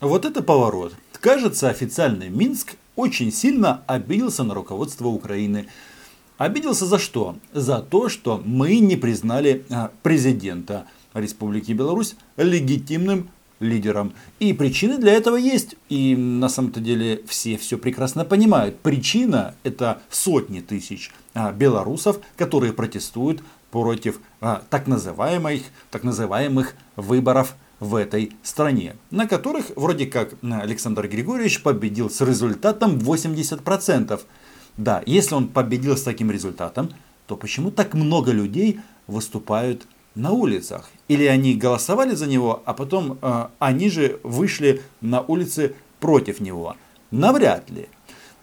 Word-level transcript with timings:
Вот 0.00 0.24
это 0.24 0.42
поворот. 0.42 0.94
Кажется, 1.12 1.68
официальный 1.68 2.30
Минск 2.30 2.76
очень 2.96 3.30
сильно 3.30 3.82
обиделся 3.86 4.44
на 4.44 4.54
руководство 4.54 5.08
Украины. 5.08 5.66
Обиделся 6.38 6.86
за 6.86 6.98
что? 6.98 7.36
За 7.52 7.80
то, 7.80 8.08
что 8.08 8.40
мы 8.42 8.78
не 8.78 8.96
признали 8.96 9.66
а, 9.68 9.90
президента 10.02 10.86
Республики 11.12 11.72
Беларусь 11.72 12.16
легитимным 12.38 13.28
лидером. 13.58 14.14
И 14.38 14.54
причины 14.54 14.96
для 14.96 15.12
этого 15.12 15.36
есть. 15.36 15.76
И 15.90 16.16
на 16.16 16.48
самом-то 16.48 16.80
деле 16.80 17.20
все 17.26 17.58
все 17.58 17.76
прекрасно 17.76 18.24
понимают. 18.24 18.78
Причина 18.78 19.54
это 19.64 20.00
сотни 20.08 20.60
тысяч 20.60 21.10
а, 21.34 21.52
белорусов, 21.52 22.20
которые 22.38 22.72
протестуют 22.72 23.42
против 23.70 24.18
а, 24.40 24.62
так, 24.70 24.86
называемых, 24.86 25.60
так 25.90 26.04
называемых 26.04 26.74
выборов 26.96 27.54
в 27.80 27.94
этой 27.94 28.32
стране, 28.42 28.94
на 29.10 29.26
которых 29.26 29.70
вроде 29.74 30.06
как 30.06 30.34
Александр 30.42 31.08
Григорьевич 31.08 31.62
победил 31.62 32.10
с 32.10 32.20
результатом 32.20 32.98
80%. 32.98 34.20
Да, 34.76 35.02
если 35.06 35.34
он 35.34 35.48
победил 35.48 35.96
с 35.96 36.02
таким 36.02 36.30
результатом, 36.30 36.90
то 37.26 37.36
почему 37.36 37.70
так 37.70 37.94
много 37.94 38.32
людей 38.32 38.80
выступают 39.06 39.86
на 40.14 40.30
улицах? 40.30 40.90
Или 41.08 41.24
они 41.24 41.54
голосовали 41.54 42.14
за 42.14 42.26
него, 42.26 42.62
а 42.64 42.74
потом 42.74 43.18
э, 43.20 43.46
они 43.58 43.90
же 43.90 44.20
вышли 44.22 44.82
на 45.00 45.22
улицы 45.22 45.74
против 45.98 46.40
него? 46.40 46.76
Навряд 47.10 47.70
ли. 47.70 47.88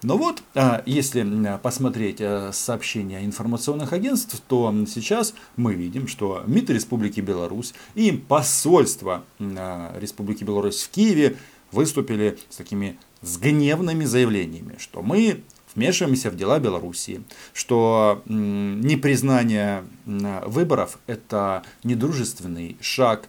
Но 0.03 0.17
вот, 0.17 0.43
а, 0.53 0.83
если 0.85 1.25
посмотреть 1.61 2.17
э, 2.19 2.51
сообщения 2.53 3.25
информационных 3.25 3.93
агентств, 3.93 4.39
то 4.47 4.73
сейчас 4.87 5.33
мы 5.55 5.73
видим, 5.73 6.07
что 6.07 6.43
МИД 6.45 6.71
Республики 6.71 7.19
Беларусь 7.19 7.73
и 7.95 8.11
посольство 8.11 9.23
а, 9.39 9.97
Республики 9.99 10.43
Беларусь 10.43 10.83
в 10.83 10.89
Киеве 10.89 11.37
выступили 11.71 12.37
с 12.49 12.57
такими 12.57 12.97
с 13.21 13.37
гневными 13.37 14.05
заявлениями, 14.05 14.75
что 14.77 15.01
мы 15.01 15.41
вмешиваемся 15.73 16.29
в 16.29 16.35
дела 16.35 16.59
Белоруссии, 16.59 17.23
что 17.53 18.21
непризнание 18.25 19.83
выборов 20.05 20.99
это 21.07 21.63
недружественный 21.83 22.77
шаг 22.79 23.27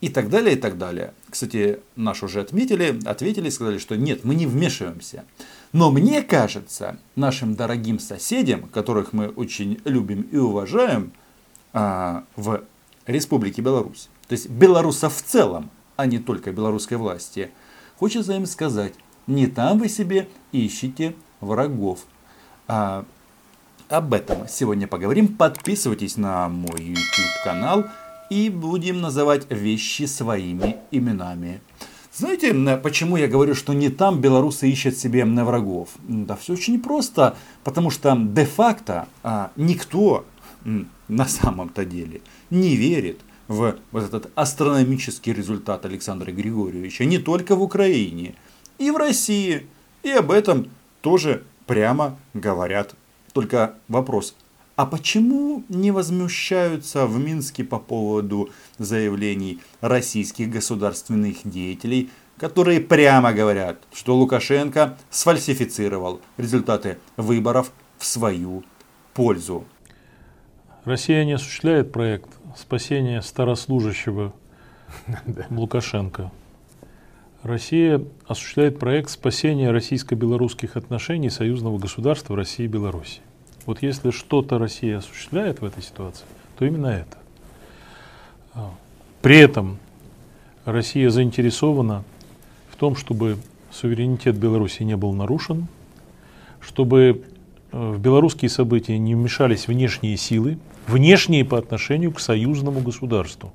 и 0.00 0.08
так 0.08 0.30
далее, 0.30 0.56
и 0.56 0.58
так 0.58 0.78
далее. 0.78 1.14
Кстати, 1.28 1.80
наш 1.96 2.22
уже 2.22 2.40
отметили, 2.40 2.98
ответили, 3.04 3.50
сказали, 3.50 3.78
что 3.78 3.96
нет, 3.96 4.24
мы 4.24 4.34
не 4.34 4.46
вмешиваемся. 4.46 5.24
Но 5.72 5.90
мне 5.90 6.22
кажется, 6.22 6.98
нашим 7.14 7.54
дорогим 7.54 7.98
соседям, 7.98 8.62
которых 8.62 9.12
мы 9.12 9.28
очень 9.28 9.80
любим 9.84 10.22
и 10.22 10.36
уважаем 10.36 11.12
а, 11.72 12.24
в 12.34 12.62
Республике 13.06 13.62
Беларусь, 13.62 14.08
то 14.26 14.32
есть 14.32 14.48
белорусов 14.48 15.16
в 15.16 15.22
целом, 15.22 15.70
а 15.96 16.06
не 16.06 16.18
только 16.18 16.52
белорусской 16.52 16.96
власти, 16.96 17.50
хочется 17.98 18.34
им 18.34 18.46
сказать, 18.46 18.94
не 19.26 19.46
там 19.46 19.78
вы 19.78 19.88
себе 19.88 20.28
ищите 20.50 21.14
врагов. 21.40 22.00
А, 22.66 23.04
об 23.88 24.14
этом 24.14 24.48
сегодня 24.48 24.86
поговорим. 24.86 25.36
Подписывайтесь 25.36 26.16
на 26.16 26.48
мой 26.48 26.80
YouTube 26.80 27.44
канал 27.44 27.84
и 28.30 28.48
будем 28.48 29.00
называть 29.00 29.50
вещи 29.50 30.04
своими 30.04 30.76
именами. 30.92 31.60
Знаете, 32.12 32.52
почему 32.82 33.16
я 33.16 33.28
говорю, 33.28 33.54
что 33.54 33.72
не 33.72 33.88
там 33.88 34.20
белорусы 34.20 34.68
ищут 34.68 34.96
себе 34.96 35.24
на 35.24 35.44
врагов? 35.44 35.90
Да 36.02 36.34
все 36.36 36.54
очень 36.54 36.80
просто, 36.80 37.36
потому 37.62 37.90
что 37.90 38.16
де-факто 38.18 39.06
а, 39.22 39.52
никто 39.56 40.24
на 41.08 41.26
самом-то 41.26 41.84
деле 41.84 42.20
не 42.50 42.74
верит 42.76 43.20
в 43.46 43.76
вот 43.92 44.02
этот 44.02 44.30
астрономический 44.34 45.32
результат 45.32 45.84
Александра 45.84 46.32
Григорьевича 46.32 47.04
не 47.04 47.18
только 47.18 47.54
в 47.54 47.62
Украине, 47.62 48.34
и 48.78 48.90
в 48.90 48.96
России. 48.96 49.66
И 50.02 50.10
об 50.10 50.30
этом 50.30 50.68
тоже 51.02 51.44
прямо 51.66 52.18
говорят. 52.34 52.94
Только 53.32 53.74
вопрос, 53.86 54.34
а 54.80 54.86
почему 54.86 55.62
не 55.68 55.90
возмущаются 55.90 57.06
в 57.06 57.18
Минске 57.18 57.64
по 57.64 57.78
поводу 57.78 58.48
заявлений 58.78 59.60
российских 59.82 60.48
государственных 60.48 61.40
деятелей, 61.44 62.08
которые 62.38 62.80
прямо 62.80 63.34
говорят, 63.34 63.82
что 63.92 64.16
Лукашенко 64.16 64.96
сфальсифицировал 65.10 66.22
результаты 66.38 66.96
выборов 67.18 67.72
в 67.98 68.06
свою 68.06 68.64
пользу? 69.12 69.66
Россия 70.86 71.26
не 71.26 71.34
осуществляет 71.34 71.92
проект 71.92 72.30
спасения 72.56 73.20
старослужащего 73.20 74.32
Лукашенко. 75.50 76.32
Россия 77.42 78.02
осуществляет 78.26 78.78
проект 78.78 79.10
спасения 79.10 79.72
российско-белорусских 79.72 80.78
отношений 80.78 81.28
союзного 81.28 81.76
государства 81.76 82.34
России 82.34 82.64
и 82.64 82.66
Беларуси. 82.66 83.20
Вот 83.66 83.82
если 83.82 84.10
что-то 84.10 84.58
Россия 84.58 84.98
осуществляет 84.98 85.60
в 85.60 85.64
этой 85.64 85.82
ситуации, 85.82 86.24
то 86.58 86.64
именно 86.64 86.86
это. 86.86 87.18
А, 88.54 88.70
при 89.22 89.38
этом 89.38 89.78
Россия 90.64 91.10
заинтересована 91.10 92.04
в 92.70 92.76
том, 92.76 92.96
чтобы 92.96 93.38
суверенитет 93.70 94.36
Беларуси 94.36 94.82
не 94.82 94.96
был 94.96 95.12
нарушен, 95.12 95.68
чтобы 96.60 97.24
э, 97.72 97.92
в 97.92 98.00
белорусские 98.00 98.48
события 98.48 98.98
не 98.98 99.14
вмешались 99.14 99.68
внешние 99.68 100.16
силы, 100.16 100.58
внешние 100.86 101.44
по 101.44 101.58
отношению 101.58 102.12
к 102.12 102.20
союзному 102.20 102.80
государству. 102.80 103.52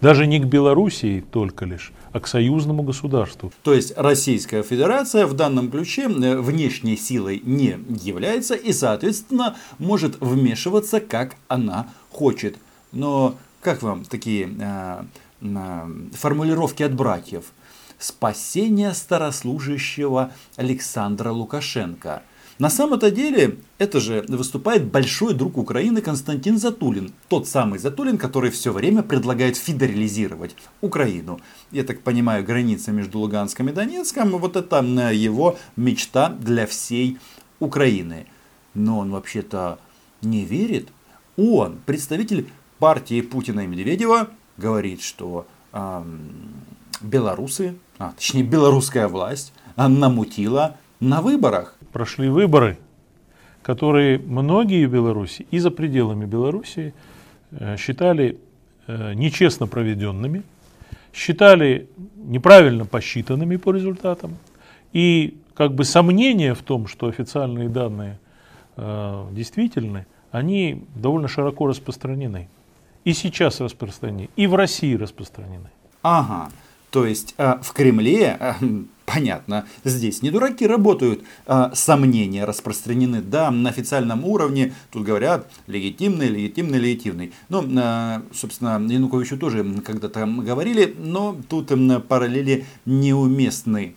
Даже 0.00 0.26
не 0.26 0.40
к 0.40 0.44
Белоруссии 0.44 1.22
только 1.30 1.66
лишь, 1.66 1.92
а 2.12 2.20
к 2.20 2.26
союзному 2.26 2.82
государству. 2.82 3.52
То 3.62 3.74
есть 3.74 3.92
Российская 3.96 4.62
Федерация 4.62 5.26
в 5.26 5.34
данном 5.34 5.70
ключе 5.70 6.02
э, 6.04 6.38
внешней 6.38 6.96
силой 6.96 7.42
не 7.44 7.78
является 8.02 8.54
и, 8.54 8.72
соответственно, 8.72 9.56
может 9.78 10.20
вмешиваться, 10.20 11.00
как 11.00 11.36
она 11.48 11.88
хочет. 12.10 12.56
Но 12.92 13.36
как 13.60 13.82
вам 13.82 14.04
такие 14.04 14.48
э, 14.58 15.02
э, 15.42 15.80
формулировки 16.14 16.82
от 16.82 16.94
братьев? 16.94 17.52
Спасение 17.98 18.94
старослужащего 18.94 20.32
Александра 20.56 21.30
Лукашенко– 21.30 22.22
на 22.60 22.68
самом-то 22.68 23.10
деле, 23.10 23.56
это 23.78 24.00
же 24.00 24.22
выступает 24.28 24.84
большой 24.84 25.32
друг 25.32 25.56
Украины 25.56 26.02
Константин 26.02 26.58
Затулин. 26.58 27.10
Тот 27.28 27.48
самый 27.48 27.78
Затулин, 27.78 28.18
который 28.18 28.50
все 28.50 28.70
время 28.70 29.02
предлагает 29.02 29.56
федерализировать 29.56 30.54
Украину. 30.82 31.40
Я 31.70 31.84
так 31.84 32.02
понимаю, 32.02 32.44
граница 32.44 32.92
между 32.92 33.18
Луганском 33.20 33.70
и 33.70 33.72
Донецком, 33.72 34.32
вот 34.32 34.56
это 34.56 34.82
его 35.10 35.56
мечта 35.76 36.28
для 36.28 36.66
всей 36.66 37.16
Украины. 37.60 38.26
Но 38.74 38.98
он 38.98 39.10
вообще-то 39.10 39.78
не 40.20 40.44
верит. 40.44 40.88
Он, 41.38 41.78
представитель 41.86 42.46
партии 42.78 43.22
Путина 43.22 43.60
и 43.60 43.66
Медведева, 43.66 44.28
говорит, 44.58 45.00
что 45.00 45.46
эм, 45.72 46.52
белорусы, 47.00 47.76
а, 47.98 48.12
точнее 48.12 48.42
белорусская 48.42 49.08
власть, 49.08 49.54
намутила 49.76 50.76
на 51.00 51.22
выборах 51.22 51.78
прошли 51.92 52.28
выборы, 52.28 52.78
которые 53.62 54.18
многие 54.18 54.86
в 54.86 54.92
Беларуси 54.92 55.46
и 55.50 55.58
за 55.58 55.70
пределами 55.70 56.24
Беларуси 56.24 56.94
э, 57.50 57.76
считали 57.76 58.38
э, 58.86 59.14
нечестно 59.14 59.66
проведенными, 59.66 60.42
считали 61.12 61.88
неправильно 62.16 62.86
посчитанными 62.86 63.56
по 63.56 63.72
результатам. 63.72 64.36
И 64.92 65.38
как 65.54 65.74
бы 65.74 65.84
сомнения 65.84 66.54
в 66.54 66.62
том, 66.62 66.86
что 66.86 67.06
официальные 67.06 67.68
данные 67.68 68.18
э, 68.76 69.26
действительны, 69.32 70.06
они 70.30 70.84
довольно 70.94 71.28
широко 71.28 71.66
распространены. 71.66 72.48
И 73.04 73.12
сейчас 73.12 73.60
распространены, 73.60 74.28
и 74.36 74.46
в 74.46 74.54
России 74.54 74.94
распространены. 74.94 75.70
Ага, 76.02 76.50
то 76.90 77.06
есть 77.06 77.34
э, 77.38 77.56
в 77.62 77.72
Кремле 77.72 78.36
э, 78.38 78.54
понятно, 79.12 79.66
здесь 79.84 80.22
не 80.22 80.30
дураки 80.30 80.66
работают, 80.66 81.22
а 81.46 81.74
сомнения 81.74 82.44
распространены, 82.44 83.20
да, 83.20 83.50
на 83.50 83.70
официальном 83.70 84.24
уровне, 84.24 84.74
тут 84.90 85.04
говорят 85.04 85.50
легитимный, 85.66 86.28
легитимный, 86.28 86.78
легитимный. 86.78 87.32
Ну, 87.48 87.64
а, 87.78 88.22
собственно, 88.32 88.80
Януковичу 88.88 89.36
тоже 89.36 89.64
когда-то 89.84 90.26
говорили, 90.26 90.94
но 90.98 91.36
тут 91.48 91.72
параллели 92.08 92.64
неуместны. 92.84 93.94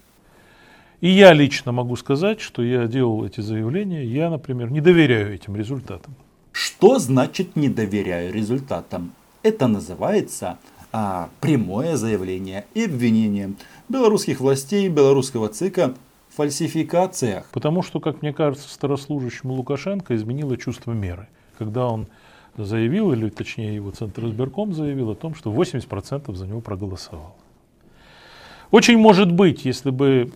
И 1.02 1.10
я 1.10 1.34
лично 1.34 1.72
могу 1.72 1.96
сказать, 1.98 2.40
что 2.40 2.64
я 2.64 2.88
делал 2.88 3.26
эти 3.26 3.42
заявления, 3.42 4.06
я, 4.06 4.30
например, 4.30 4.72
не 4.72 4.80
доверяю 4.80 5.34
этим 5.34 5.56
результатам. 5.56 6.16
Что 6.52 7.00
значит 7.00 7.56
не 7.56 7.68
доверяю 7.68 8.34
результатам? 8.34 9.12
Это 9.42 9.68
называется 9.68 10.60
а, 10.94 11.30
прямое 11.42 11.98
заявление 11.98 12.66
и 12.76 12.86
обвинение 12.86 13.54
белорусских 13.90 14.40
властей, 14.40 14.88
белорусского 14.90 15.50
ЦИКа 15.50 15.96
в 16.30 16.36
фальсификациях. 16.36 17.48
Потому 17.52 17.82
что, 17.82 18.00
как 18.00 18.22
мне 18.22 18.32
кажется, 18.32 18.70
старослужащему 18.70 19.56
Лукашенко 19.56 20.16
изменило 20.16 20.56
чувство 20.56 20.92
меры. 20.92 21.28
Когда 21.58 21.88
он 21.88 22.08
заявил, 22.58 23.12
или 23.12 23.30
точнее 23.30 23.74
его 23.74 23.90
Центр 23.90 24.26
избирком 24.28 24.74
заявил 24.74 25.10
о 25.10 25.16
том, 25.16 25.34
что 25.34 25.52
80% 25.52 26.34
за 26.36 26.46
него 26.46 26.62
проголосовал. 26.62 27.36
Очень 28.70 29.00
может 29.00 29.32
быть, 29.32 29.66
если 29.66 29.90
бы 29.90 30.32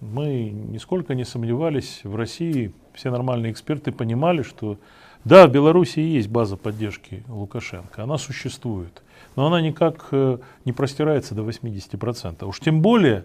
мы 0.00 0.50
нисколько 0.50 1.14
не 1.14 1.24
сомневались 1.24 2.00
в 2.02 2.16
России, 2.16 2.72
все 2.94 3.10
нормальные 3.10 3.52
эксперты 3.52 3.92
понимали, 3.92 4.42
что 4.42 4.78
да, 5.24 5.46
в 5.46 5.52
Беларуси 5.52 6.00
есть 6.00 6.28
база 6.28 6.56
поддержки 6.56 7.22
Лукашенко, 7.28 8.02
она 8.02 8.18
существует, 8.18 9.02
но 9.36 9.46
она 9.46 9.60
никак 9.60 10.08
э, 10.12 10.38
не 10.64 10.72
простирается 10.72 11.34
до 11.34 11.42
80%. 11.42 12.44
Уж 12.44 12.60
тем 12.60 12.82
более 12.82 13.24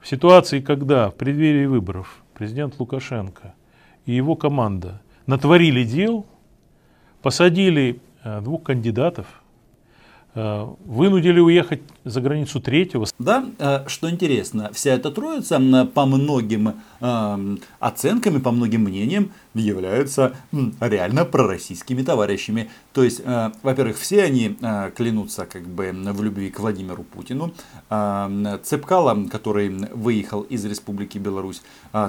в 0.00 0.08
ситуации, 0.08 0.60
когда 0.60 1.10
в 1.10 1.14
преддверии 1.14 1.66
выборов 1.66 2.22
президент 2.34 2.78
Лукашенко 2.78 3.54
и 4.06 4.12
его 4.12 4.36
команда 4.36 5.00
натворили 5.26 5.84
дел, 5.84 6.26
посадили 7.22 8.00
э, 8.24 8.40
двух 8.40 8.62
кандидатов– 8.62 9.26
вынудили 10.34 11.40
уехать 11.40 11.82
за 12.04 12.20
границу 12.20 12.60
третьего. 12.60 13.06
Да, 13.18 13.44
э, 13.58 13.86
что 13.86 14.10
интересно, 14.10 14.70
вся 14.72 14.92
эта 14.92 15.10
троица 15.10 15.60
по 15.94 16.06
многим 16.06 16.80
э, 17.00 17.56
оценкам 17.80 18.36
и 18.38 18.40
по 18.40 18.50
многим 18.50 18.84
мнениям 18.84 19.30
являются 19.54 20.34
реально 20.80 21.26
пророссийскими 21.26 22.02
товарищами. 22.02 22.70
То 22.94 23.04
есть, 23.04 23.22
во-первых, 23.62 23.98
все 23.98 24.22
они 24.22 24.56
клянутся 24.96 25.44
как 25.44 25.66
бы 25.66 25.92
в 25.92 26.22
любви 26.22 26.50
к 26.50 26.60
Владимиру 26.60 27.02
Путину. 27.02 27.52
Цепкало, 28.62 29.28
который 29.28 29.68
выехал 29.92 30.42
из 30.42 30.64
Республики 30.64 31.18
Беларусь, 31.18 31.62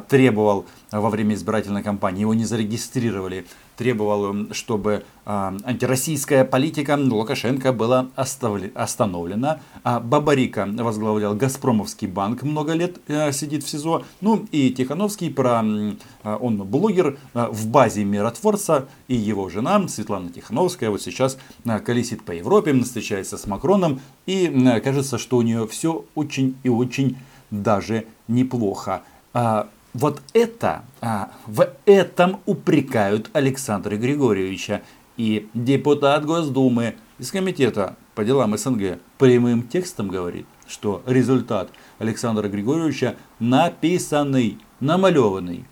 требовал 0.07 0.65
во 0.91 1.09
время 1.09 1.35
избирательной 1.35 1.83
кампании, 1.83 2.21
его 2.21 2.33
не 2.33 2.45
зарегистрировали 2.45 3.45
требовал, 3.77 4.53
чтобы 4.53 5.03
а, 5.25 5.55
антироссийская 5.63 6.45
политика 6.45 6.97
Лукашенко 6.97 7.73
была 7.73 8.07
остановлена. 8.15 9.59
А 9.83 9.99
Бабарика 9.99 10.67
возглавлял 10.67 11.35
Газпромовский 11.35 12.07
банк, 12.07 12.43
много 12.43 12.73
лет 12.73 12.97
э, 13.07 13.31
сидит 13.31 13.63
в 13.63 13.69
СИЗО. 13.69 14.03
Ну 14.21 14.45
и 14.51 14.71
Тихановский, 14.71 15.31
про, 15.31 15.61
а, 16.23 16.37
он 16.37 16.57
блогер 16.57 17.17
в 17.33 17.67
базе 17.67 18.03
миротворца, 18.03 18.87
и 19.07 19.15
его 19.15 19.49
жена 19.49 19.87
Светлана 19.87 20.29
Тихановская 20.29 20.89
вот 20.89 21.01
сейчас 21.01 21.37
колесит 21.85 22.23
по 22.23 22.31
Европе, 22.31 22.73
встречается 22.83 23.37
с 23.37 23.47
Макроном, 23.47 24.01
и 24.25 24.47
кажется, 24.83 25.17
что 25.17 25.37
у 25.37 25.41
нее 25.41 25.67
все 25.67 26.05
очень 26.15 26.55
и 26.63 26.69
очень 26.69 27.17
даже 27.51 28.05
неплохо. 28.27 29.03
Вот 29.93 30.21
это, 30.33 30.85
а, 31.01 31.31
в 31.45 31.67
этом 31.85 32.39
упрекают 32.47 33.29
Александра 33.33 33.95
Григорьевича. 33.95 34.81
И 35.17 35.47
депутат 35.53 36.25
Госдумы 36.25 36.95
из 37.19 37.31
комитета 37.31 37.95
по 38.15 38.23
делам 38.23 38.57
СНГ 38.57 38.99
прямым 39.19 39.61
текстом 39.61 40.07
говорит, 40.07 40.47
что 40.67 41.03
результат 41.05 41.69
Александра 41.99 42.47
Григорьевича 42.47 43.15
написанный, 43.39 44.57
намалеванный. 44.79 45.65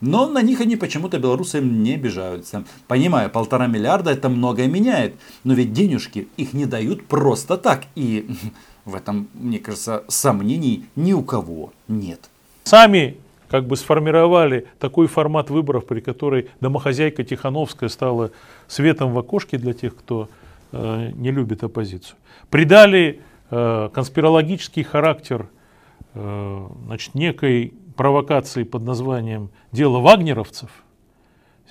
Но 0.00 0.26
на 0.26 0.40
них 0.40 0.60
они 0.60 0.76
почему-то 0.76 1.18
белорусы 1.18 1.60
не 1.60 1.94
обижаются. 1.94 2.64
Понимаю, 2.86 3.28
полтора 3.28 3.66
миллиарда 3.66 4.12
это 4.12 4.30
многое 4.30 4.68
меняет, 4.68 5.16
но 5.44 5.52
ведь 5.52 5.74
денежки 5.74 6.28
их 6.38 6.54
не 6.54 6.64
дают 6.64 7.06
просто 7.06 7.58
так. 7.58 7.84
И 7.94 8.30
в 8.86 8.94
этом, 8.94 9.28
мне 9.34 9.58
кажется, 9.58 10.04
сомнений 10.08 10.86
ни 10.96 11.12
у 11.12 11.22
кого 11.22 11.74
нет. 11.88 12.30
Сами 12.64 13.18
как 13.48 13.66
бы 13.66 13.76
сформировали 13.76 14.66
такой 14.78 15.06
формат 15.06 15.50
выборов, 15.50 15.86
при 15.86 16.00
которой 16.00 16.50
домохозяйка 16.60 17.24
Тихановская 17.24 17.88
стала 17.88 18.30
светом 18.66 19.12
в 19.12 19.18
окошке 19.18 19.58
для 19.58 19.72
тех, 19.72 19.96
кто 19.96 20.28
э, 20.72 21.10
не 21.14 21.30
любит 21.30 21.64
оппозицию. 21.64 22.16
Придали 22.50 23.20
э, 23.50 23.88
конспирологический 23.92 24.82
характер 24.82 25.48
э, 26.14 26.66
значит, 26.84 27.14
некой 27.14 27.72
провокации 27.96 28.62
под 28.62 28.82
названием 28.82 29.50
«Дело 29.72 29.98
вагнеровцев». 29.98 30.70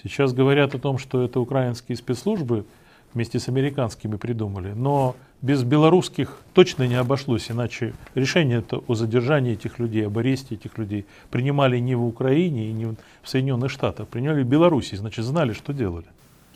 Сейчас 0.03 0.33
говорят 0.33 0.75
о 0.75 0.79
том, 0.79 0.97
что 0.97 1.23
это 1.23 1.39
украинские 1.39 1.95
спецслужбы 1.95 2.65
вместе 3.13 3.39
с 3.39 3.47
американскими 3.47 4.15
придумали, 4.15 4.73
но 4.73 5.15
без 5.41 5.63
белорусских 5.63 6.37
точно 6.53 6.87
не 6.87 6.95
обошлось, 6.95 7.51
иначе 7.51 7.93
решение 8.15 8.59
это 8.59 8.77
о 8.77 8.95
задержании 8.95 9.53
этих 9.53 9.79
людей, 9.79 10.07
об 10.07 10.17
аресте 10.17 10.55
этих 10.55 10.77
людей 10.77 11.05
принимали 11.29 11.77
не 11.79 11.95
в 11.95 12.05
Украине 12.05 12.69
и 12.69 12.73
не 12.73 12.85
в 12.85 12.95
Соединенных 13.23 13.71
Штатах, 13.71 14.07
принимали 14.07 14.43
в 14.43 14.47
Беларуси, 14.47 14.95
значит 14.95 15.25
знали, 15.25 15.53
что 15.53 15.73
делали. 15.73 16.07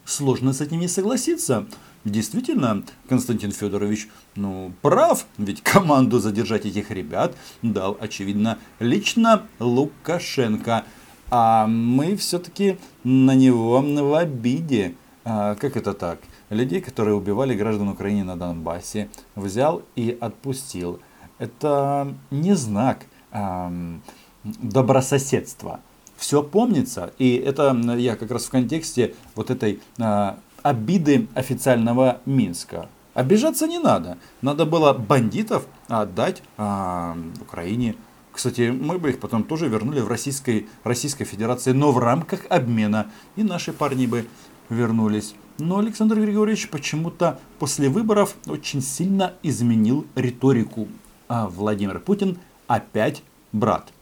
Сложно 0.05 0.53
с 0.53 0.61
этим 0.61 0.79
не 0.79 0.87
согласиться. 0.87 1.67
Действительно, 2.03 2.83
Константин 3.07 3.51
Федорович 3.51 4.09
ну, 4.35 4.73
прав, 4.81 5.25
ведь 5.37 5.61
команду 5.63 6.19
задержать 6.19 6.65
этих 6.65 6.89
ребят 6.89 7.35
дал, 7.61 7.97
очевидно, 7.99 8.57
лично 8.79 9.43
Лукашенко. 9.59 10.83
А 11.29 11.65
мы 11.67 12.17
все-таки 12.17 12.77
на 13.03 13.35
него 13.35 13.79
в 13.81 14.15
обиде. 14.15 14.95
А, 15.23 15.55
как 15.55 15.77
это 15.77 15.93
так? 15.93 16.19
Людей, 16.53 16.81
которые 16.81 17.15
убивали 17.15 17.55
граждан 17.55 17.89
Украины 17.89 18.23
на 18.23 18.37
Донбассе, 18.37 19.09
взял 19.35 19.81
и 19.95 20.17
отпустил. 20.19 20.99
Это 21.39 22.13
не 22.29 22.55
знак 22.55 23.05
эм, 23.31 24.01
добрососедства. 24.43 25.79
Все 26.17 26.43
помнится, 26.43 27.13
и 27.17 27.35
это 27.35 27.75
я 27.97 28.15
как 28.15 28.29
раз 28.29 28.45
в 28.45 28.51
контексте 28.51 29.15
вот 29.33 29.49
этой 29.49 29.79
э, 29.97 30.33
обиды 30.61 31.27
официального 31.33 32.21
Минска. 32.25 32.89
Обижаться 33.15 33.65
не 33.65 33.79
надо. 33.79 34.17
Надо 34.41 34.65
было 34.65 34.93
бандитов 34.93 35.65
отдать 35.87 36.43
э, 36.57 37.15
Украине. 37.41 37.95
Кстати, 38.31 38.69
мы 38.69 38.97
бы 38.97 39.09
их 39.09 39.19
потом 39.19 39.43
тоже 39.43 39.67
вернули 39.67 39.99
в 39.99 40.07
Российской, 40.07 40.67
Российской 40.83 41.25
Федерации, 41.25 41.71
но 41.71 41.91
в 41.91 41.99
рамках 41.99 42.41
обмена. 42.49 43.07
И 43.35 43.43
наши 43.43 43.73
парни 43.73 44.05
бы 44.05 44.25
вернулись. 44.71 45.35
Но 45.59 45.77
Александр 45.77 46.19
Григорьевич 46.19 46.69
почему-то 46.69 47.39
после 47.59 47.89
выборов 47.89 48.35
очень 48.47 48.81
сильно 48.81 49.33
изменил 49.43 50.07
риторику. 50.15 50.87
А 51.27 51.47
Владимир 51.47 51.99
Путин 51.99 52.39
опять 52.67 53.21
брат. 53.51 53.93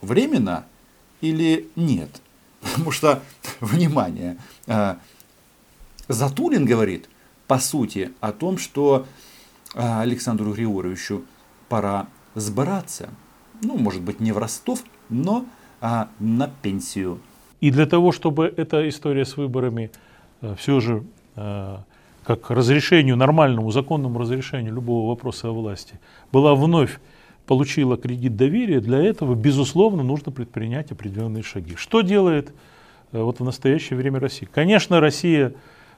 Временно 0.00 0.64
или 1.20 1.68
нет? 1.76 2.22
Потому 2.62 2.90
что, 2.90 3.22
внимание, 3.60 4.38
а, 4.66 4.98
Затулин 6.08 6.64
говорит, 6.64 7.08
по 7.46 7.58
сути, 7.58 8.12
о 8.20 8.32
том, 8.32 8.56
что 8.56 9.06
а, 9.74 10.00
Александру 10.00 10.54
Григорьевичу 10.54 11.24
пора 11.68 12.06
сбираться. 12.34 13.10
Ну, 13.62 13.76
может 13.76 14.00
быть, 14.00 14.20
не 14.20 14.32
в 14.32 14.38
Ростов, 14.38 14.84
но 15.08 15.44
а, 15.80 16.08
на 16.18 16.48
пенсию. 16.48 17.20
И 17.64 17.70
для 17.70 17.86
того, 17.86 18.12
чтобы 18.12 18.52
эта 18.56 18.88
история 18.88 19.24
с 19.24 19.36
выборами 19.36 19.90
Э, 20.44 20.54
все 20.58 20.80
же 20.80 21.04
э, 21.36 21.76
как 22.24 22.50
разрешению, 22.50 23.16
нормальному, 23.16 23.70
законному 23.70 24.18
разрешению 24.18 24.74
любого 24.74 25.08
вопроса 25.08 25.48
о 25.48 25.52
власти, 25.52 25.98
была 26.32 26.54
вновь 26.54 27.00
получила 27.46 27.96
кредит 27.98 28.36
доверия, 28.36 28.80
для 28.80 28.98
этого, 28.98 29.34
безусловно, 29.34 30.02
нужно 30.02 30.32
предпринять 30.32 30.90
определенные 30.90 31.42
шаги. 31.42 31.76
Что 31.76 32.00
делает 32.02 32.52
э, 33.12 33.20
вот 33.20 33.40
в 33.40 33.44
настоящее 33.44 33.96
время 33.98 34.20
Россия? 34.20 34.48
Конечно, 34.52 35.00
Россия, 35.00 35.52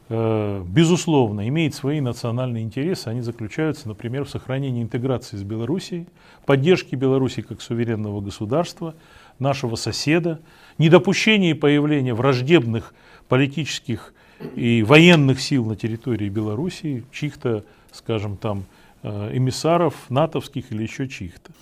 безусловно, 0.08 1.48
имеет 1.48 1.74
свои 1.74 2.00
национальные 2.00 2.62
интересы. 2.62 3.08
Они 3.08 3.22
заключаются, 3.22 3.88
например, 3.88 4.24
в 4.24 4.30
сохранении 4.30 4.82
интеграции 4.82 5.36
с 5.36 5.42
Белоруссией, 5.42 6.06
поддержке 6.44 6.94
Беларуси 6.94 7.42
как 7.42 7.60
суверенного 7.60 8.20
государства, 8.20 8.94
нашего 9.38 9.76
соседа, 9.76 10.40
недопущении 10.78 11.52
появления 11.52 12.14
враждебных 12.14 12.94
политических 13.28 14.14
и 14.54 14.82
военных 14.82 15.40
сил 15.40 15.64
на 15.64 15.76
территории 15.76 16.28
Белоруссии, 16.28 17.04
чьих-то, 17.12 17.64
скажем, 17.92 18.36
там, 18.36 18.64
э, 19.02 19.36
эмиссаров, 19.36 19.94
натовских 20.10 20.72
или 20.72 20.82
еще 20.82 21.08
чьих-то. 21.08 21.52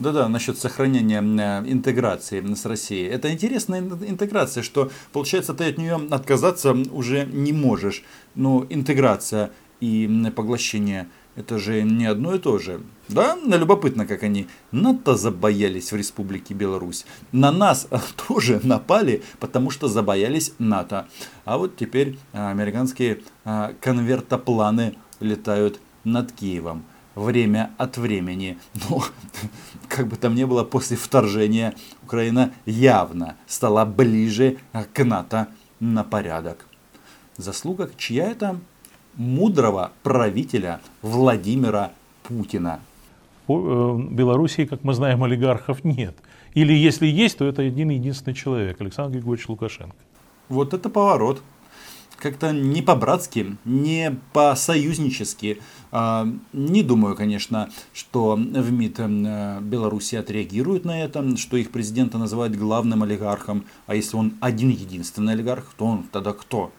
Да-да, 0.00 0.30
насчет 0.30 0.56
сохранения 0.56 1.20
э, 1.20 1.70
интеграции 1.70 2.42
с 2.54 2.64
Россией. 2.64 3.06
Это 3.08 3.30
интересная 3.30 3.80
интеграция, 3.80 4.62
что 4.62 4.90
получается 5.12 5.52
ты 5.52 5.68
от 5.68 5.76
нее 5.76 6.00
отказаться 6.10 6.72
уже 6.72 7.26
не 7.26 7.52
можешь. 7.52 8.02
Но 8.34 8.66
интеграция 8.70 9.50
и 9.80 10.08
поглощение 10.34 11.06
это 11.36 11.58
же 11.58 11.82
не 11.82 12.06
одно 12.06 12.34
и 12.34 12.38
то 12.38 12.58
же. 12.58 12.80
Да, 13.08 13.36
любопытно, 13.44 14.06
как 14.06 14.22
они 14.22 14.46
НАТО 14.72 15.16
забоялись 15.16 15.92
в 15.92 15.96
Республике 15.96 16.54
Беларусь. 16.54 17.04
На 17.30 17.52
нас 17.52 17.86
тоже 18.26 18.58
напали, 18.62 19.22
потому 19.38 19.68
что 19.68 19.86
забоялись 19.86 20.54
НАТО. 20.58 21.08
А 21.44 21.58
вот 21.58 21.76
теперь 21.76 22.18
а, 22.32 22.50
американские 22.50 23.20
конвертопланы 23.80 24.96
летают 25.20 25.78
над 26.04 26.32
Киевом 26.32 26.84
время 27.14 27.70
от 27.78 27.96
времени. 27.96 28.58
Но, 28.88 29.02
как 29.88 30.08
бы 30.08 30.16
там 30.16 30.34
ни 30.34 30.44
было, 30.44 30.64
после 30.64 30.96
вторжения 30.96 31.74
Украина 32.02 32.52
явно 32.66 33.36
стала 33.46 33.84
ближе 33.84 34.58
к 34.92 35.04
НАТО 35.04 35.48
на 35.80 36.04
порядок. 36.04 36.66
Заслуга 37.36 37.90
чья 37.96 38.30
это? 38.30 38.58
Мудрого 39.16 39.92
правителя 40.02 40.80
Владимира 41.02 41.92
Путина. 42.22 42.80
в 43.48 44.12
Белоруссии, 44.12 44.64
как 44.64 44.84
мы 44.84 44.94
знаем, 44.94 45.24
олигархов 45.24 45.84
нет. 45.84 46.16
Или 46.54 46.72
если 46.72 47.06
есть, 47.06 47.38
то 47.38 47.44
это 47.44 47.62
один 47.62 47.90
единственный 47.90 48.34
человек, 48.34 48.80
Александр 48.80 49.18
Григорьевич 49.18 49.48
Лукашенко. 49.48 49.96
Вот 50.48 50.74
это 50.74 50.88
поворот 50.88 51.42
как-то 52.20 52.52
не 52.52 52.82
по-братски, 52.82 53.56
не 53.64 54.16
по-союзнически. 54.32 55.60
А, 55.90 56.28
не 56.52 56.82
думаю, 56.82 57.16
конечно, 57.16 57.70
что 57.92 58.36
в 58.36 58.72
МИД 58.72 59.00
э, 59.00 59.60
Беларуси 59.60 60.14
отреагируют 60.16 60.84
на 60.84 61.02
это, 61.02 61.36
что 61.36 61.56
их 61.56 61.70
президента 61.70 62.18
называют 62.18 62.54
главным 62.54 63.02
олигархом. 63.02 63.64
А 63.86 63.94
если 63.94 64.16
он 64.16 64.34
один 64.40 64.70
единственный 64.70 65.32
олигарх, 65.32 65.72
то 65.76 65.86
он 65.86 66.04
тогда 66.04 66.32
кто? 66.32 66.72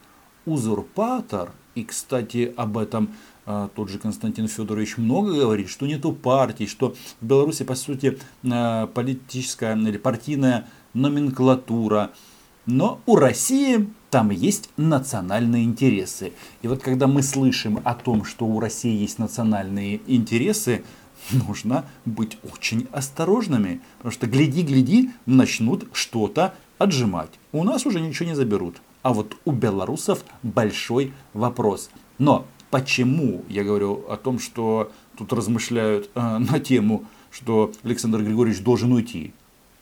Узурпатор. 0.45 1.51
И, 1.75 1.83
кстати, 1.83 2.53
об 2.57 2.77
этом 2.77 3.11
а, 3.45 3.69
тот 3.75 3.89
же 3.89 3.97
Константин 3.97 4.47
Федорович 4.47 4.97
много 4.97 5.33
говорит, 5.33 5.69
что 5.69 5.87
нету 5.87 6.13
партий, 6.13 6.67
что 6.67 6.95
в 7.19 7.25
Беларуси, 7.25 7.63
по 7.63 7.75
сути, 7.75 8.19
э, 8.43 8.87
политическая 8.93 9.75
или 9.75 9.97
партийная 9.97 10.67
номенклатура. 10.93 12.11
Но 12.65 13.01
у 13.05 13.15
России 13.15 13.87
там 14.09 14.29
есть 14.29 14.69
национальные 14.77 15.63
интересы. 15.63 16.33
И 16.61 16.67
вот 16.67 16.81
когда 16.81 17.07
мы 17.07 17.23
слышим 17.23 17.79
о 17.83 17.95
том, 17.95 18.23
что 18.25 18.45
у 18.45 18.59
России 18.59 18.95
есть 18.95 19.19
национальные 19.19 20.01
интересы, 20.05 20.83
нужно 21.31 21.85
быть 22.05 22.37
очень 22.43 22.87
осторожными. 22.91 23.81
Потому 23.97 24.11
что 24.11 24.27
гляди-гляди, 24.27 25.11
начнут 25.25 25.87
что-то 25.93 26.53
отжимать. 26.77 27.31
У 27.51 27.63
нас 27.63 27.85
уже 27.85 27.99
ничего 27.99 28.29
не 28.29 28.35
заберут. 28.35 28.81
А 29.01 29.13
вот 29.13 29.37
у 29.45 29.51
белорусов 29.51 30.23
большой 30.43 31.13
вопрос. 31.33 31.89
Но 32.17 32.45
почему 32.69 33.43
я 33.49 33.63
говорю 33.63 34.05
о 34.07 34.17
том, 34.17 34.39
что 34.39 34.91
тут 35.17 35.33
размышляют 35.33 36.09
э, 36.13 36.37
на 36.51 36.59
тему, 36.59 37.05
что 37.31 37.71
Александр 37.83 38.21
Григорьевич 38.21 38.61
должен 38.63 38.91
уйти? 38.91 39.33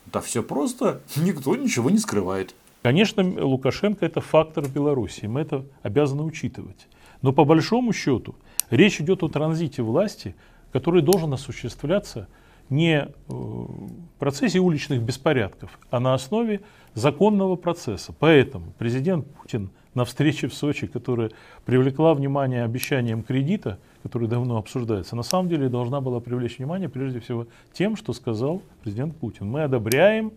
Да 0.06 0.20
все 0.20 0.42
просто, 0.42 1.02
никто 1.16 1.54
ничего 1.56 1.90
не 1.90 1.98
скрывает. 1.98 2.54
Конечно, 2.82 3.22
Лукашенко 3.44 4.06
это 4.06 4.20
фактор 4.20 4.66
Беларуси, 4.68 5.26
мы 5.26 5.40
это 5.42 5.66
обязаны 5.82 6.22
учитывать. 6.22 6.88
Но 7.20 7.32
по 7.32 7.44
большому 7.44 7.92
счету 7.92 8.34
речь 8.70 9.00
идет 9.00 9.22
о 9.22 9.28
транзите 9.28 9.82
власти, 9.82 10.34
который 10.72 11.02
должен 11.02 11.32
осуществляться 11.32 12.28
не 12.70 13.08
в 13.28 13.90
процессе 14.18 14.60
уличных 14.60 15.02
беспорядков, 15.02 15.78
а 15.90 16.00
на 16.00 16.14
основе 16.14 16.60
законного 16.94 17.56
процесса. 17.56 18.14
Поэтому 18.18 18.72
президент 18.78 19.26
Путин 19.26 19.70
на 19.92 20.04
встрече 20.04 20.46
в 20.46 20.54
Сочи, 20.54 20.86
которая 20.86 21.30
привлекла 21.66 22.14
внимание 22.14 22.64
обещанием 22.64 23.22
кредита, 23.22 23.78
который 24.04 24.28
давно 24.28 24.56
обсуждается, 24.56 25.16
на 25.16 25.24
самом 25.24 25.48
деле 25.48 25.68
должна 25.68 26.00
была 26.00 26.20
привлечь 26.20 26.58
внимание 26.58 26.88
прежде 26.88 27.20
всего 27.20 27.46
тем, 27.72 27.96
что 27.96 28.12
сказал 28.12 28.62
президент 28.82 29.16
Путин. 29.16 29.48
Мы 29.48 29.64
одобряем 29.64 30.32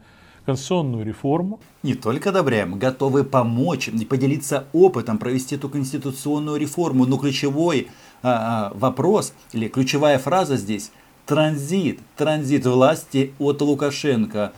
конституционную 0.45 1.05
реформу. 1.05 1.59
Не 1.83 1.95
только 1.95 2.29
одобряем, 2.29 2.77
готовы 2.77 3.23
помочь 3.23 3.87
и 3.87 4.05
поделиться 4.05 4.65
опытом 4.73 5.17
провести 5.17 5.55
эту 5.55 5.69
конституционную 5.69 6.57
реформу. 6.57 7.05
Но 7.05 7.17
ключевой 7.17 7.87
а, 8.21 8.71
а, 8.71 8.77
вопрос 8.77 9.33
или 9.51 9.67
ключевая 9.67 10.19
фраза 10.19 10.57
здесь– 10.57 10.91
транзит, 11.25 11.99
транзит 12.17 12.65
власти 12.65 13.33
от 13.39 13.61
Лукашенко. 13.61 14.53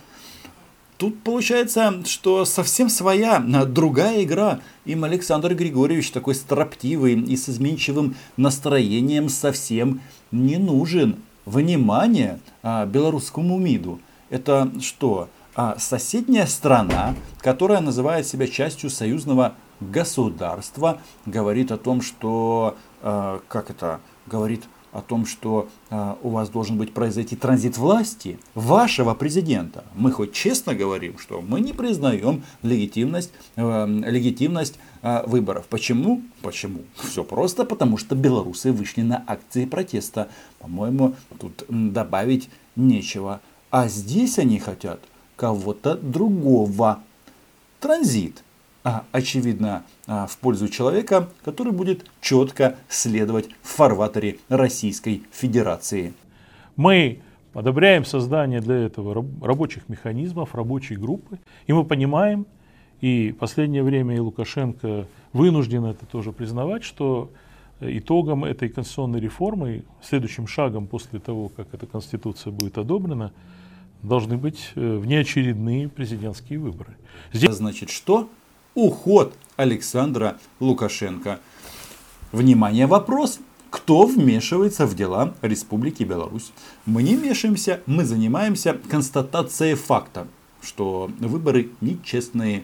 Тут 0.97 1.21
получается, 1.23 2.03
что 2.05 2.45
совсем 2.45 2.89
своя, 2.89 3.37
а, 3.37 3.65
другая 3.65 4.23
игра. 4.23 4.61
Им 4.85 5.03
Александр 5.03 5.53
Григорьевич 5.53 6.11
такой 6.11 6.35
строптивый 6.35 7.19
и 7.19 7.35
с 7.35 7.49
изменчивым 7.49 8.15
настроением 8.37 9.27
совсем 9.27 10.01
не 10.31 10.57
нужен. 10.57 11.17
Внимание 11.45 12.39
а, 12.63 12.85
белорусскому 12.85 13.57
МИДу. 13.57 13.99
Это 14.29 14.71
что? 14.81 15.29
А 15.55 15.77
соседняя 15.79 16.45
страна, 16.45 17.15
которая 17.39 17.79
называет 17.79 18.27
себя 18.27 18.47
частью 18.47 18.89
союзного 18.89 19.55
государства, 19.79 20.99
говорит 21.25 21.71
о 21.71 21.77
том, 21.77 22.01
что, 22.01 22.75
э, 23.01 23.39
как 23.47 23.69
это, 23.69 24.01
говорит 24.27 24.65
о 24.91 25.01
том, 25.01 25.25
что 25.25 25.67
э, 25.89 26.15
у 26.23 26.29
вас 26.29 26.49
должен 26.49 26.77
быть 26.77 26.93
произойти 26.93 27.37
транзит 27.37 27.77
власти 27.77 28.37
вашего 28.53 29.13
президента. 29.13 29.85
Мы 29.93 30.11
хоть 30.11 30.33
честно 30.33 30.75
говорим, 30.75 31.19
что 31.19 31.41
мы 31.41 31.61
не 31.61 31.71
признаем 31.71 32.43
легитимность, 32.61 33.31
э, 33.55 33.87
легитимность 33.87 34.77
выборов. 35.25 35.67
Почему? 35.67 36.23
Почему? 36.41 36.79
Все 36.95 37.23
просто, 37.23 37.63
потому 37.63 37.97
что 37.97 38.15
белорусы 38.15 38.71
вышли 38.71 39.01
на 39.01 39.23
акции 39.27 39.65
протеста. 39.65 40.29
По-моему, 40.59 41.15
тут 41.39 41.63
добавить 41.69 42.49
нечего. 42.75 43.39
А 43.69 43.87
здесь 43.87 44.39
они 44.39 44.59
хотят– 44.59 44.99
кого-то 45.35 45.95
другого. 45.95 46.99
Транзит. 47.79 48.43
А, 48.83 49.03
очевидно, 49.11 49.83
а, 50.07 50.27
в 50.27 50.37
пользу 50.37 50.67
человека, 50.67 51.29
который 51.43 51.73
будет 51.73 52.05
четко 52.21 52.75
следовать 52.87 53.49
в 53.63 53.67
фарватере 53.67 54.37
Российской 54.47 55.23
Федерации. 55.31 56.13
Мы 56.75 57.21
одобряем 57.53 58.05
создание 58.05 58.61
для 58.61 58.75
этого 58.75 59.25
рабочих 59.41 59.89
механизмов, 59.89 60.53
рабочей 60.53 60.97
группы, 60.97 61.39
и 61.65 61.73
мы 61.73 61.83
понимаем, 61.83 62.45
и 63.01 63.31
в 63.31 63.37
последнее 63.37 63.81
время 63.81 64.15
и 64.15 64.19
Лукашенко 64.19 65.07
вынужден 65.33 65.85
это 65.85 66.05
тоже 66.05 66.31
признавать, 66.31 66.83
что 66.83 67.31
итогом 67.81 68.45
этой 68.45 68.69
конституционной 68.69 69.19
реформы, 69.19 69.83
следующим 70.01 70.47
шагом 70.47 70.87
после 70.87 71.19
того, 71.19 71.49
как 71.49 71.73
эта 71.73 71.85
конституция 71.87 72.51
будет 72.51 72.77
одобрена, 72.77 73.31
должны 74.07 74.37
быть 74.37 74.71
э, 74.75 74.97
внеочередные 74.97 75.89
президентские 75.89 76.59
выборы. 76.59 76.95
Здесь... 77.33 77.55
Значит, 77.55 77.89
что? 77.89 78.29
Уход 78.73 79.33
Александра 79.55 80.37
Лукашенко. 80.59 81.39
Внимание, 82.31 82.87
вопрос. 82.87 83.39
Кто 83.69 84.05
вмешивается 84.05 84.85
в 84.85 84.95
дела 84.95 85.33
Республики 85.41 86.03
Беларусь? 86.03 86.51
Мы 86.85 87.03
не 87.03 87.15
вмешиваемся, 87.15 87.81
мы 87.85 88.05
занимаемся 88.05 88.77
констатацией 88.89 89.75
факта, 89.75 90.27
что 90.61 91.09
выборы 91.19 91.69
нечестные, 91.81 92.63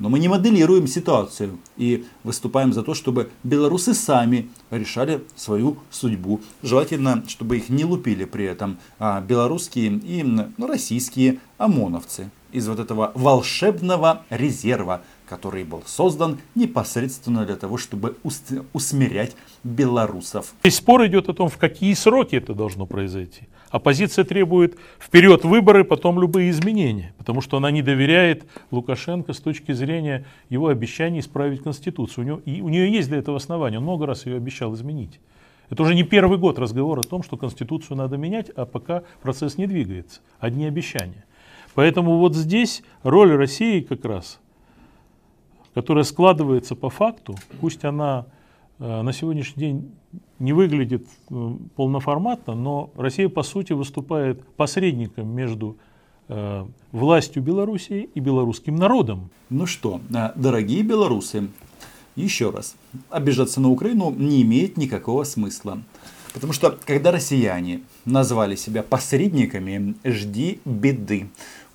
но 0.00 0.08
мы 0.08 0.18
не 0.18 0.28
моделируем 0.28 0.88
ситуацию 0.88 1.58
и 1.76 2.04
выступаем 2.24 2.72
за 2.72 2.82
то, 2.82 2.94
чтобы 2.94 3.30
белорусы 3.44 3.94
сами 3.94 4.48
решали 4.70 5.22
свою 5.36 5.78
судьбу. 5.90 6.40
Желательно, 6.62 7.22
чтобы 7.28 7.58
их 7.58 7.68
не 7.68 7.84
лупили 7.84 8.24
при 8.24 8.46
этом 8.46 8.78
а 8.98 9.20
белорусские 9.20 9.92
и 9.98 10.22
ну, 10.22 10.66
российские 10.66 11.38
ОМОНовцы 11.58 12.30
из 12.50 12.66
вот 12.66 12.80
этого 12.80 13.12
волшебного 13.14 14.24
резерва, 14.30 15.02
который 15.30 15.62
был 15.62 15.84
создан 15.86 16.38
непосредственно 16.56 17.46
для 17.46 17.54
того, 17.54 17.78
чтобы 17.78 18.16
усмирять 18.72 19.36
белорусов. 19.62 20.52
Здесь 20.62 20.74
спор 20.74 21.06
идет 21.06 21.28
о 21.28 21.34
том, 21.34 21.48
в 21.48 21.56
какие 21.56 21.94
сроки 21.94 22.34
это 22.34 22.52
должно 22.52 22.84
произойти. 22.84 23.42
Оппозиция 23.70 24.24
требует 24.24 24.76
вперед 24.98 25.44
выборы, 25.44 25.84
потом 25.84 26.20
любые 26.20 26.50
изменения, 26.50 27.14
потому 27.16 27.40
что 27.42 27.58
она 27.58 27.70
не 27.70 27.80
доверяет 27.80 28.44
Лукашенко 28.72 29.32
с 29.32 29.38
точки 29.38 29.70
зрения 29.70 30.26
его 30.48 30.66
обещаний 30.66 31.20
исправить 31.20 31.62
Конституцию. 31.62 32.24
У, 32.24 32.26
него, 32.26 32.40
и 32.44 32.60
у 32.60 32.68
нее 32.68 32.92
есть 32.92 33.08
для 33.08 33.18
этого 33.18 33.36
основания, 33.36 33.78
он 33.78 33.84
много 33.84 34.06
раз 34.06 34.26
ее 34.26 34.36
обещал 34.36 34.74
изменить. 34.74 35.20
Это 35.70 35.84
уже 35.84 35.94
не 35.94 36.02
первый 36.02 36.38
год 36.38 36.58
разговор 36.58 36.98
о 36.98 37.02
том, 37.02 37.22
что 37.22 37.36
Конституцию 37.36 37.96
надо 37.96 38.16
менять, 38.16 38.50
а 38.50 38.66
пока 38.66 39.04
процесс 39.22 39.56
не 39.56 39.68
двигается. 39.68 40.20
Одни 40.40 40.66
обещания. 40.66 41.24
Поэтому 41.74 42.18
вот 42.18 42.34
здесь 42.34 42.82
роль 43.04 43.30
России 43.36 43.80
как 43.80 44.04
раз, 44.04 44.40
которая 45.74 46.04
складывается 46.04 46.74
по 46.74 46.90
факту, 46.90 47.36
пусть 47.60 47.84
она 47.84 48.26
э, 48.78 49.02
на 49.02 49.12
сегодняшний 49.12 49.60
день 49.60 49.90
не 50.38 50.52
выглядит 50.52 51.06
э, 51.30 51.52
полноформатно, 51.76 52.54
но 52.54 52.90
Россия 52.96 53.28
по 53.28 53.42
сути 53.42 53.72
выступает 53.72 54.44
посредником 54.56 55.28
между 55.28 55.76
э, 56.28 56.66
властью 56.92 57.42
Белоруссии 57.42 58.10
и 58.14 58.20
белорусским 58.20 58.76
народом. 58.76 59.30
Ну 59.48 59.66
что, 59.66 60.00
дорогие 60.34 60.82
белорусы, 60.82 61.48
еще 62.16 62.50
раз, 62.50 62.76
обижаться 63.08 63.60
на 63.60 63.70
Украину 63.70 64.10
не 64.10 64.42
имеет 64.42 64.76
никакого 64.76 65.24
смысла. 65.24 65.78
Потому 66.32 66.52
что 66.52 66.78
когда 66.84 67.10
россияне 67.10 67.82
назвали 68.04 68.54
себя 68.54 68.82
посредниками, 68.82 69.94
жди 70.04 70.60
беды. 70.64 71.28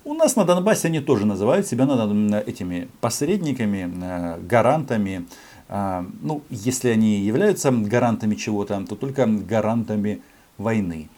У 0.06 0.14
нас 0.14 0.36
на 0.36 0.44
Донбассе 0.44 0.86
они 0.86 1.00
тоже 1.00 1.26
называют 1.26 1.66
себя 1.66 1.84
этими 2.46 2.88
посредниками, 3.00 4.40
гарантами, 4.46 5.26
а, 5.68 6.06
ну, 6.22 6.44
если 6.48 6.90
они 6.90 7.18
являются 7.18 7.72
гарантами 7.72 8.36
чего-то, 8.36 8.80
то 8.88 8.94
только 8.94 9.26
гарантами 9.26 10.22
войны. 10.58 11.08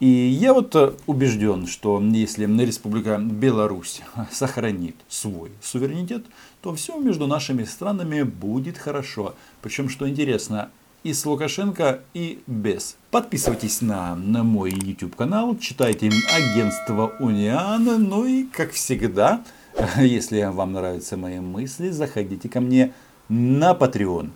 И 0.00 0.08
я 0.08 0.54
вот 0.54 0.74
э, 0.74 0.94
убежден, 1.06 1.68
что 1.68 2.00
если 2.00 2.46
Республика 2.64 3.16
Беларусь 3.18 4.02
сохранит 4.32 4.96
свой 5.08 5.52
суверенитет, 5.62 6.24
то 6.62 6.74
все 6.74 6.98
между 6.98 7.28
нашими 7.28 7.62
странами 7.62 8.24
будет 8.24 8.76
хорошо. 8.76 9.36
Причем, 9.60 9.88
что 9.88 10.08
интересно, 10.08 10.72
и 11.02 11.12
с 11.12 11.26
Лукашенко, 11.26 12.00
и 12.14 12.42
без. 12.46 12.96
Подписывайтесь 13.10 13.80
на, 13.80 14.14
на 14.14 14.42
мой 14.42 14.70
YouTube 14.70 15.16
канал, 15.16 15.56
читайте 15.58 16.10
агентство 16.34 17.12
Униана, 17.18 17.98
ну 17.98 18.24
и 18.24 18.44
как 18.44 18.72
всегда, 18.72 19.44
если 19.96 20.42
вам 20.44 20.72
нравятся 20.72 21.16
мои 21.16 21.40
мысли, 21.40 21.90
заходите 21.90 22.48
ко 22.48 22.60
мне 22.60 22.92
на 23.28 23.72
Patreon. 23.72 24.30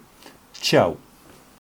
Чао! 0.61 0.97